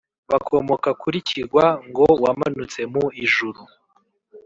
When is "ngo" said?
1.87-2.05